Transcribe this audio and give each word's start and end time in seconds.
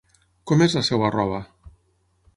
Com 0.51 0.63
és 0.67 0.75
la 0.79 0.83
seva 0.89 1.13
roba? 1.17 1.43